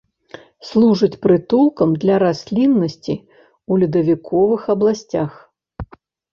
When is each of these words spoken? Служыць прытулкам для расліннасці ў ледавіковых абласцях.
Служыць 0.69 1.17
прытулкам 1.25 1.89
для 2.05 2.15
расліннасці 2.25 3.15
ў 3.19 3.71
ледавіковых 3.85 4.61
абласцях. 4.79 5.31